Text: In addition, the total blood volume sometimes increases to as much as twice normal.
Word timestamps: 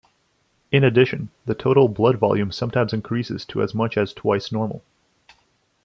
In 0.71 0.83
addition, 0.83 1.29
the 1.45 1.53
total 1.53 1.87
blood 1.87 2.17
volume 2.17 2.51
sometimes 2.51 2.91
increases 2.91 3.45
to 3.45 3.61
as 3.61 3.75
much 3.75 3.99
as 3.99 4.15
twice 4.15 4.51
normal. 4.51 4.81